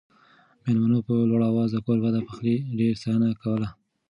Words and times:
مېلمنو 0.63 0.99
په 1.07 1.13
لوړ 1.29 1.41
اواز 1.51 1.69
د 1.73 1.77
کوربه 1.85 2.09
د 2.13 2.17
پخلي 2.27 2.55
ډېره 2.77 2.99
ستاینه 3.01 3.29
کوله. 3.41 3.69